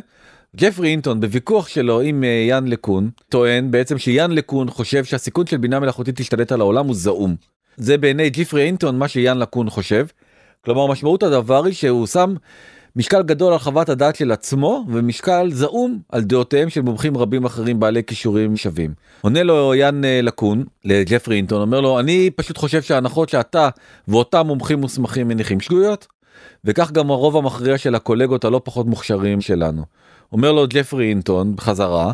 [0.58, 5.58] ג'פרי אינטון בוויכוח שלו עם אה, יאן לקון טוען בעצם שיאן לקון חושב שהסיכון של
[5.58, 7.36] בינה מלאכותית תשתלט על העולם הוא זעום.
[7.78, 10.06] זה בעיני ג'פרי אינטון מה שיאן לקון חושב.
[10.66, 12.34] כלומר משמעות הדבר היא שהוא שם
[12.96, 17.80] משקל גדול על חוות הדעת של עצמו ומשקל זעום על דעותיהם של מומחים רבים אחרים
[17.80, 18.94] בעלי כישורים שווים.
[19.22, 23.70] עונה לו יאן אה, לקון לג'פרי אינטון אומר לו אני פשוט חושב שההנחות שאתה
[24.08, 26.08] ואותם מומחים מוסמכים מניחים שגויות
[26.66, 29.86] וכך גם הרוב המכריע של הקולגות הלא פחות מוכשרים שלנו.
[30.32, 32.12] אומר לו ג'פרי אינטון בחזרה,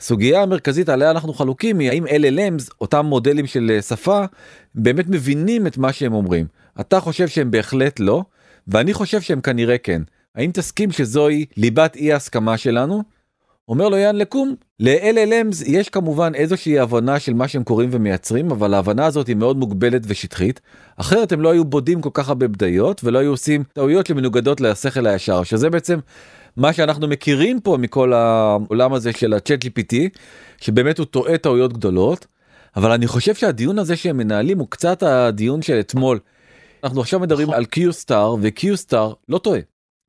[0.00, 4.24] הסוגיה המרכזית עליה אנחנו חלוקים היא האם LLMs, אותם מודלים של אה, שפה,
[4.74, 6.46] באמת מבינים את מה שהם אומרים.
[6.80, 8.22] אתה חושב שהם בהחלט לא,
[8.68, 10.02] ואני חושב שהם כנראה כן.
[10.38, 13.02] האם תסכים שזוהי ליבת אי ההסכמה שלנו?
[13.68, 18.74] אומר לו יאן לקום, ל-LLMs יש כמובן איזושהי הבנה של מה שהם קוראים ומייצרים, אבל
[18.74, 20.60] ההבנה הזאת היא מאוד מוגבלת ושטחית,
[20.96, 25.06] אחרת הם לא היו בודים כל כך הרבה בדיות ולא היו עושים טעויות שמנוגדות לשכל
[25.06, 25.98] הישר, שזה בעצם
[26.56, 29.94] מה שאנחנו מכירים פה מכל העולם הזה של ה-chat GPT,
[30.60, 32.26] שבאמת הוא טועה טעויות גדולות,
[32.76, 36.18] אבל אני חושב שהדיון הזה שהם מנהלים הוא קצת הדיון של אתמול.
[36.84, 39.60] אנחנו עכשיו מדברים על q-star ו-q-star לא טועה,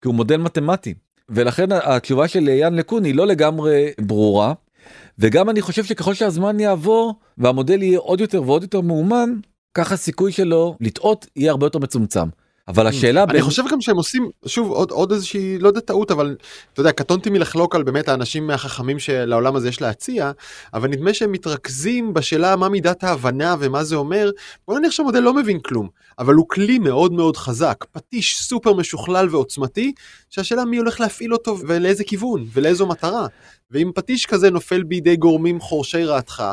[0.01, 0.93] כי הוא מודל מתמטי.
[1.29, 4.53] ולכן התשובה של יאן לקון היא לא לגמרי ברורה,
[5.19, 9.29] וגם אני חושב שככל שהזמן יעבור והמודל יהיה עוד יותר ועוד יותר מאומן,
[9.73, 12.27] ככה הסיכוי שלו לטעות יהיה הרבה יותר מצומצם.
[12.69, 16.35] אבל השאלה אני חושב גם שהם עושים שוב עוד עוד איזושהי לא יודע טעות אבל
[16.73, 20.31] אתה יודע קטונתי מלחלוק על באמת האנשים החכמים שלעולם הזה יש להציע
[20.73, 24.31] אבל נדמה שהם מתרכזים בשאלה מה מידת ההבנה ומה זה אומר
[24.67, 25.87] בוא נניח שהמודל לא מבין כלום
[26.19, 29.93] אבל הוא כלי מאוד מאוד חזק פטיש סופר משוכלל ועוצמתי
[30.29, 33.27] שהשאלה מי הולך להפעיל אותו ולאיזה כיוון ולאיזו מטרה
[33.71, 36.43] ואם פטיש כזה נופל בידי גורמים חורשי רעתך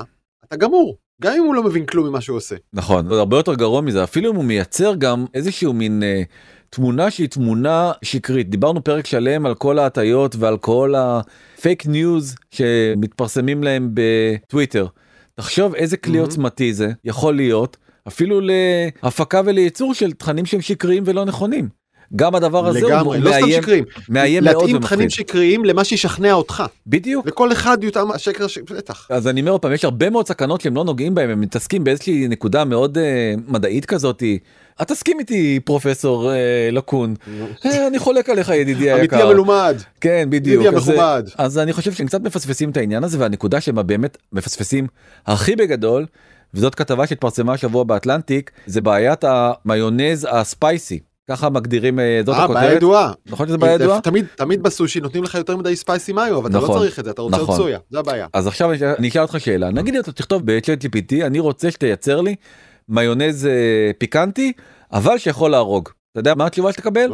[0.45, 1.06] אתה גמור.
[1.23, 2.57] גם אם הוא לא מבין כלום ממה שהוא עושה.
[2.73, 6.23] נכון, זה הרבה יותר גרוע מזה, אפילו אם הוא מייצר גם איזשהו מין אה,
[6.71, 8.51] תמונה שהיא תמונה שקרית.
[8.51, 14.87] דיברנו פרק שלם על כל ההטיות ועל כל ה fake news שמתפרסמים להם בטוויטר.
[15.35, 16.23] תחשוב איזה כלי mm-hmm.
[16.23, 17.77] עוצמתי זה יכול להיות
[18.09, 18.41] אפילו
[19.03, 21.69] להפקה ולייצור של תכנים שהם שקריים ולא נכונים.
[22.17, 24.97] גם הדבר הזה לגמרי, הוא לא מאיים, סתם שקרים, מאיים מאוד להתאים ומפחיד.
[24.97, 27.27] תכנים שקריים למה שישכנע אותך, בדיוק.
[27.29, 28.59] וכל אחד יותאם השקר, ש...
[28.59, 29.07] בטח.
[29.11, 31.85] אז אני אומר עוד פעם, יש הרבה מאוד סכנות שהם לא נוגעים בהם, הם מתעסקים
[31.85, 33.01] באיזושהי נקודה מאוד uh,
[33.49, 34.39] מדעית כזאתי.
[34.83, 37.15] את תסכים איתי פרופסור uh, לקון,
[37.67, 39.29] אה, אני חולק עליך ידידי אמיתי היקר.
[39.29, 40.65] המלומד, כן בדיוק.
[40.65, 41.23] ידידי אז, המכובד.
[41.39, 44.87] אז אני חושב שהם קצת מפספסים את העניין הזה והנקודה שהם באמת מפספסים
[45.27, 46.07] הכי בגדול,
[46.55, 50.99] וזאת כתבה שהתפרסמה השבוע באטלנטיק, זה בעיית המיונז הספייסי.
[51.31, 52.77] ככה מגדירים אה, זאת אה, בעיה הכותרת.
[52.77, 53.13] ידועה.
[53.27, 54.01] נכון שזה בעיה ידועה?
[54.01, 57.05] תמיד, תמיד בסושי נותנים לך יותר מדי ספייסי מאיו, אבל אתה לא נכון, צריך את
[57.05, 57.57] זה, אתה רוצה נכון.
[57.57, 58.27] סויה, זה הבעיה.
[58.33, 62.35] אז עכשיו אני- אשאל אותך שאלה נגיד אתה תכתוב בצ'אט GPT אני רוצה שתייצר לי
[62.89, 63.53] מיונז אה,
[63.99, 64.53] פיקנטי
[64.93, 65.89] אבל שיכול להרוג.
[66.13, 67.11] אתה יודע מה התשובה שתקבל?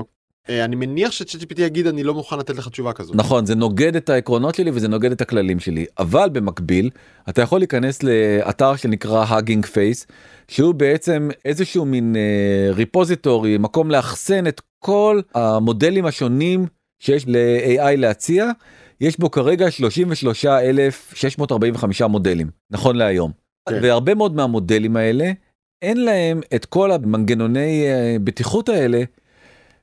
[0.49, 3.17] אה, אני מניח שצ'אט יגיד אני לא מוכן לתת לך תשובה כזאת.
[3.17, 6.91] נכון זה נוגד את העקרונות שלי וזה נוגד את הכללים שלי אבל במקביל
[7.29, 10.07] אתה יכול להיכנס לאתר שנקרא Hugging Face
[10.49, 16.67] שהוא בעצם איזשהו מין אה, repository מקום לאחסן את כל המודלים השונים
[16.99, 18.51] שיש ל-AI להציע
[19.01, 23.31] יש בו כרגע 33,645 מודלים נכון להיום
[23.69, 23.79] כן.
[23.83, 25.33] והרבה מאוד מהמודלים האלה
[25.83, 29.03] אין להם את כל המנגנוני אה, בטיחות האלה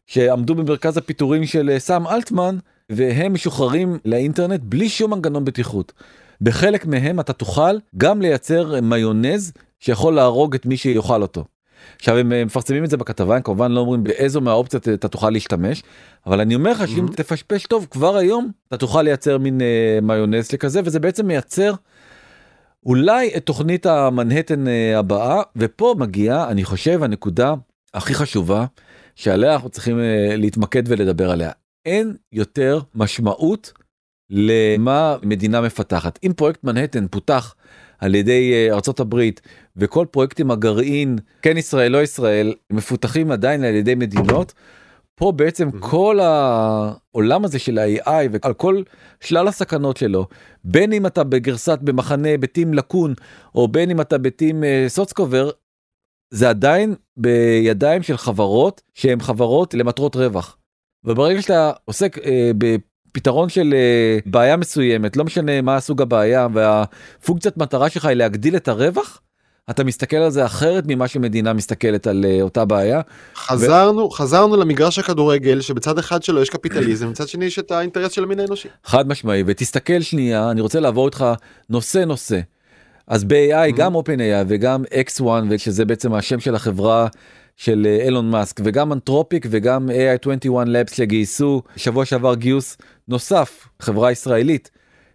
[0.09, 2.57] שעמדו במרכז הפיטורים של אה, סאם אלטמן
[2.89, 5.93] והם משוחררים לאינטרנט בלי שום מנגנון בטיחות.
[6.41, 11.45] בחלק מהם אתה תוכל גם לייצר אה, מיונז שיכול להרוג את מי שיאכל אותו.
[11.95, 15.29] עכשיו הם אה, מפרסמים את זה בכתבה הם כמובן לא אומרים באיזו מהאופציות אתה תוכל
[15.29, 15.83] להשתמש
[16.25, 17.15] אבל אני אומר לך שאם Mhm.
[17.15, 21.73] תפשפש טוב כבר היום אתה תוכל לייצר מין אה, מיונז כזה וזה בעצם מייצר
[22.85, 27.53] אולי את תוכנית המנהטן אה, הבאה ופה מגיעה אני חושב הנקודה
[27.93, 28.65] הכי חשובה
[29.19, 31.51] שעליה אנחנו צריכים אה, להתמקד ולדבר עליה.
[31.85, 33.73] אין יותר משמעות
[34.29, 36.19] למה מדינה מפתחת.
[36.23, 37.55] אם פרויקט מנהטן פותח
[37.99, 39.41] על ידי אה, ארצות הברית
[39.75, 44.53] וכל פרויקטים הגרעין, כן ישראל לא ישראל, מפותחים עדיין על ידי מדינות,
[45.15, 45.77] פה בעצם Mhm.
[45.79, 48.81] כל העולם הזה של ה-AI ועל כל
[49.21, 50.27] שלל הסכנות שלו,
[50.63, 53.13] בין אם אתה בגרסת במחנה בטים לקון
[53.55, 55.49] או בין אם אתה בטים אה, סוצקובר,
[56.31, 60.57] זה עדיין בידיים של חברות שהן חברות למטרות רווח.
[61.03, 67.57] וברגע שאתה עוסק אה, בפתרון של אה, בעיה מסוימת, לא משנה מה סוג הבעיה והפונקציית
[67.57, 69.21] מטרה שלך היא להגדיל את הרווח,
[69.69, 73.01] אתה מסתכל על זה אחרת ממה שמדינה מסתכלת על אה, אותה בעיה.
[73.35, 78.23] חזרנו, חזרנו למגרש הכדורגל שבצד אחד שלו יש קפיטליזם, מצד שני יש את האינטרס של
[78.23, 78.67] המין האנושי.
[78.85, 81.25] חד משמעי ותסתכל שנייה אני רוצה לעבור איתך
[81.69, 82.39] נושא נושא.
[83.09, 87.07] אז ב-AI גם OpenAI וגם X1 ושזה בעצם השם של החברה
[87.57, 94.71] של אילון מאסק וגם אנתרופיק וגם AI21 Labs שגייסו שבוע שעבר גיוס נוסף חברה ישראלית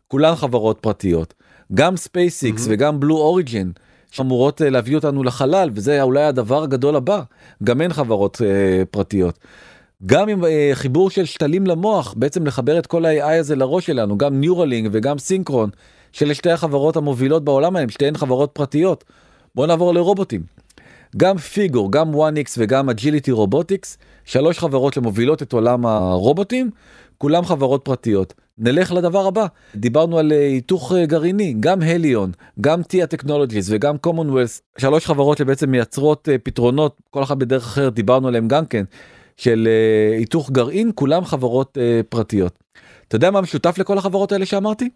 [0.09, 1.35] כולן חברות פרטיות
[1.75, 2.69] גם SpaceX mm-hmm.
[2.69, 3.73] וגם בלו אוריג'ין
[4.11, 7.23] שאמורות להביא אותנו לחלל וזה אולי הדבר הגדול הבא
[7.65, 9.39] גם אין חברות uh, פרטיות.
[10.07, 14.19] גם עם uh, חיבור של שתלים למוח בעצם לחבר את כל ה-AI הזה לראש שלנו
[14.19, 15.71] גם Neuralink וגם Synchron
[16.15, 19.05] של שתי החברות המובילות בעולם האלה שתיהן חברות פרטיות.
[19.55, 20.43] בוא נעבור לרובוטים.
[21.17, 26.71] גם Figure גם 1x וגם Agility Robotics שלוש חברות שמובילות את עולם הרובוטים
[27.19, 28.35] כולם חברות פרטיות.
[28.59, 29.47] נלך לדבר הבא
[29.77, 36.29] דיברנו על היתוך גרעיני גם Helion גם TAE Technologies וגם Commonwealth שלוש חברות שבעצם מייצרות
[36.43, 38.85] פתרונות כל אחת בדרך אחרת דיברנו עליהם גם כן
[39.37, 39.69] של
[40.19, 42.59] היתוך גרעין כולם חברות פרטיות.
[43.09, 44.89] אתה יודע מה משותף לכל החברות האלה שאמרתי?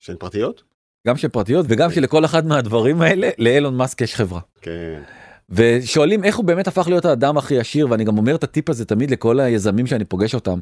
[0.00, 0.62] שהן פרטיות?
[1.06, 4.40] גם שהן פרטיות וגם שלכל אחד מהדברים האלה לאילון מאסק יש חברה.
[4.60, 5.02] כן.
[5.50, 8.84] ושואלים איך הוא באמת הפך להיות האדם הכי עשיר ואני גם אומר את הטיפ הזה
[8.84, 10.58] תמיד לכל היזמים שאני פוגש אותם.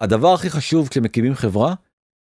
[0.00, 1.74] הדבר הכי חשוב כשמקימים חברה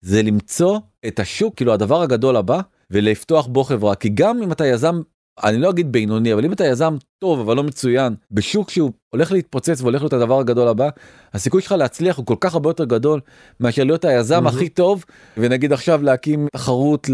[0.01, 4.65] זה למצוא את השוק כאילו הדבר הגדול הבא ולפתוח בו חברה כי גם אם אתה
[4.65, 5.01] יזם
[5.43, 9.32] אני לא אגיד בינוני אבל אם אתה יזם טוב אבל לא מצוין בשוק שהוא הולך
[9.32, 10.89] להתפוצץ והולך להיות הדבר הגדול הבא
[11.34, 13.19] הסיכוי שלך להצליח הוא כל כך הרבה יותר גדול
[13.60, 14.49] מאשר להיות היזם mm-hmm.
[14.49, 15.06] הכי טוב
[15.38, 17.08] ונגיד עכשיו להקים תחרות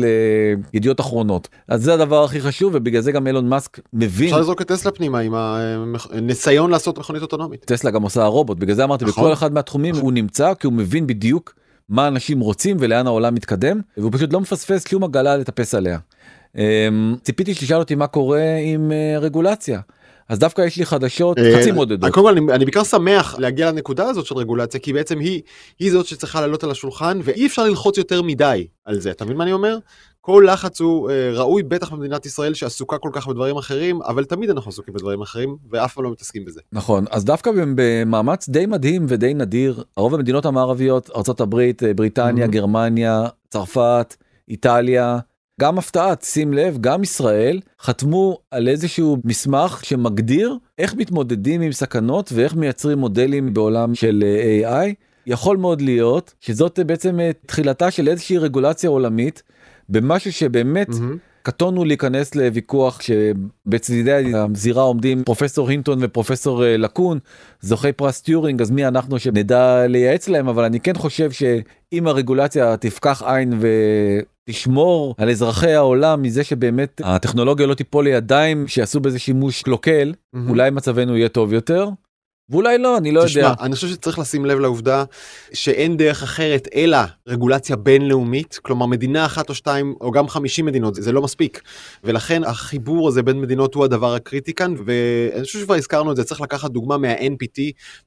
[0.74, 4.28] לידיעות אחרונות אז זה הדבר הכי חשוב ובגלל זה גם אילון מאסק מבין.
[4.28, 5.34] אפשר לזרוק את טסלה פנימה עם
[6.12, 7.66] הניסיון לעשות מכונית אוטונומית.
[7.66, 9.24] טסלה גם עושה רובוט בגלל זה אמרתי נכון.
[9.24, 10.04] בכל אחד מהתחומים נכון.
[10.04, 11.54] הוא נמצא כי הוא מבין בדיוק
[11.90, 15.98] מה אנשים רוצים ולאן העולם מתקדם והוא פשוט לא מפספס שום עגלה לטפס עליה.
[16.58, 19.80] אמ, ציפיתי שתשאל אותי מה קורה עם אה, רגולציה.
[20.30, 22.12] אז דווקא יש לי חדשות אה, חצי מודדות.
[22.12, 25.42] קודם כל אני, אני בעיקר שמח להגיע לנקודה הזאת של רגולציה כי בעצם היא
[25.80, 29.38] היא זאת שצריכה לעלות על השולחן ואי אפשר ללחוץ יותר מדי על זה אתה מבין
[29.38, 29.78] מה אני אומר?
[30.22, 34.50] כל לחץ הוא אה, ראוי בטח במדינת ישראל שעסוקה כל כך בדברים אחרים אבל תמיד
[34.50, 36.62] אנחנו עסוקים בדברים אחרים ואף פעם לא מתעסקים בזה.
[36.74, 42.50] נכון אז דווקא במאמץ די מדהים ודי נדיר רוב המדינות המערביות ארה"ב בריטניה mm-hmm.
[42.50, 44.16] גרמניה צרפת
[44.50, 45.20] איטליה
[45.62, 52.32] גם הפתעת שים לב גם ישראל חתמו על איזשהו מסמך שמגדיר איך מתמודדים עם סכנות
[52.34, 54.94] ואיך מייצרים מודלים בעולם של אה, AI.
[55.28, 59.44] יכול מאוד להיות שזאת בעצם אה, תחילתה של איזושהי רגולציה עולמית
[59.90, 61.18] במשהו שבאמת mm-hmm.
[61.42, 67.20] קטונו להיכנס לוויכוח שבצדדי הזירה עומדים פרופסור הינטון ופרופסור אה, לקון
[67.62, 72.78] זוכי פרס טיורינג אז מי אנחנו שנדע לייעץ להם אבל אני כן חושב שאם הרגולציה
[72.78, 73.60] תפקח עין
[74.50, 80.40] תשמור על אזרחי העולם מזה שבאמת הטכנולוגיה לא תיפול לידיים שיעשו בזה שימוש קלוקל mm-hmm.
[80.50, 81.90] אולי מצבנו יהיה טוב יותר.
[82.50, 83.54] ואולי לא אני לא תשמע, יודע.
[83.62, 85.04] אני חושב שצריך לשים לב לעובדה
[85.54, 90.96] שאין דרך אחרת אלא רגולציה בינלאומית כלומר מדינה אחת או שתיים או גם 50 מדינות
[90.96, 91.62] זה לא מספיק
[92.04, 96.24] ולכן החיבור הזה בין מדינות הוא הדבר הקריטי כאן ואני חושב שכבר הזכרנו את זה
[96.24, 97.62] צריך לקחת דוגמה מה-NPT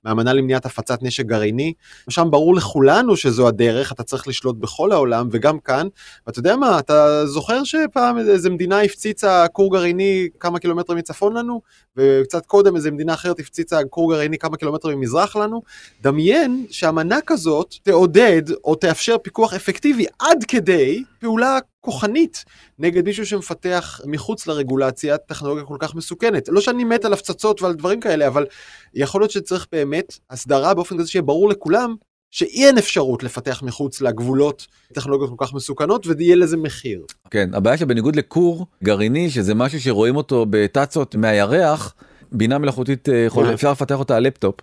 [0.05, 1.73] מהאמנה למניעת הפצת נשק גרעיני
[2.09, 5.87] שם ברור לכולנו שזו הדרך אתה צריך לשלוט בכל העולם וגם כאן
[6.27, 11.61] ואתה יודע מה אתה זוכר שפעם איזה מדינה הפציצה כור גרעיני כמה קילומטרים מצפון לנו
[11.97, 15.63] וקצת קודם איזה מדינה אחרת הפציצה כור גרעיני כמה קילומטרים ממזרח לנו,
[16.03, 22.45] דמיין שאמנה כזאת תעודד או תאפשר פיקוח אפקטיבי עד כדי פעולה כוחנית
[22.79, 26.49] נגד מישהו שמפתח מחוץ לרגולציה טכנולוגיה כל כך מסוכנת.
[26.49, 28.47] לא שאני מת על הפצצות ועל דברים כאלה, אבל
[28.95, 31.95] יכול להיות שצריך באמת הסדרה באופן כזה שיהיה ברור לכולם
[32.31, 37.05] שאין אפשרות לפתח מחוץ לגבולות טכנולוגיות כל כך מסוכנות ויהיה לזה מחיר.
[37.31, 41.95] כן, הבעיה שבניגוד לכור גרעיני שזה משהו שרואים אותו בטאצות מהירח,
[42.33, 43.55] בינה מלאכותית אה, יכול.
[43.55, 44.55] אפשר לפתח אותה על לפטופ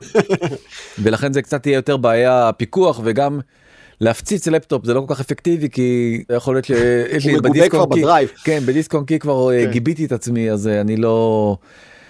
[1.04, 3.40] ולכן זה קצת יהיה יותר בעיה פיקוח וגם
[4.02, 8.04] להפציץ לפטופ זה לא כל כך אפקטיבי כי יכול להיות שיש לי בדיסק און קי,
[8.44, 9.72] כן בדיסק און קי כבר אה, כן.
[9.72, 11.58] גיביתי את עצמי אז אה, אני לא.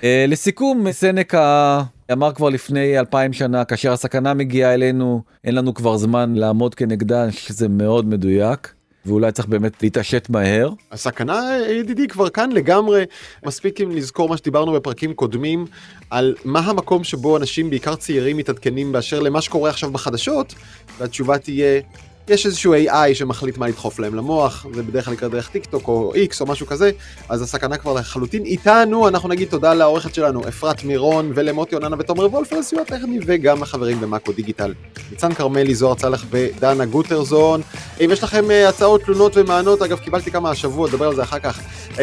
[0.04, 6.34] לסיכום סנקה אמר כבר לפני אלפיים שנה כאשר הסכנה מגיעה אלינו אין לנו כבר זמן
[6.36, 8.77] לעמוד כנגדה שזה מאוד מדויק.
[9.08, 10.70] ואולי צריך באמת להתעשת מהר.
[10.92, 13.04] הסכנה ידידי כבר כאן לגמרי
[13.46, 15.66] מספיק אם לזכור מה שדיברנו בפרקים קודמים
[16.10, 20.54] על מה המקום שבו אנשים בעיקר צעירים מתעדכנים באשר למה שקורה עכשיו בחדשות
[20.98, 21.82] והתשובה תהיה
[22.30, 25.88] יש איזשהו AI שמחליט מה לדחוף להם למוח, זה בדרך כלל יקרה דרך טיק טוק
[25.88, 26.92] או איקס או משהו כזה,
[27.30, 32.26] אז הסכנה כבר לחלוטין איתנו, אנחנו נגיד תודה לעורכת שלנו אפרת מירון ולמוטי אוננה ותומר
[32.26, 34.74] וולף על הסיוע הטכני וגם לחברים במאקו דיגיטל.
[35.12, 37.62] ניצן כרמלי, זוהר צלח ודנה גוטרזון.
[38.06, 41.40] אם יש לכם אה, הצעות, תלונות ומענות, אגב קיבלתי כמה השבוע, נדבר על זה אחר
[41.40, 41.60] כך,
[41.96, 42.00] 03766012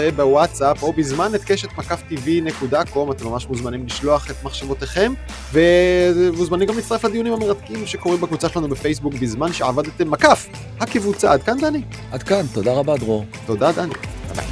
[0.00, 5.12] אה, בוואטסאפ או בזמן את קשת מקף tv.com, אתם ממש מוזמנים לשלוח את מחשבותיכם
[5.52, 10.48] ומוזמנים גם להצטרף לדיונים המרתקים שקורים בקבוצה שלנו בפייסבוק בזמן שעבדתם מקף,
[10.80, 11.32] הקבוצה.
[11.32, 11.82] עד כאן, דני?
[12.12, 13.24] עד כאן, תודה רבה, דרור.
[13.46, 13.94] תודה, דני.
[14.36, 14.46] ביי.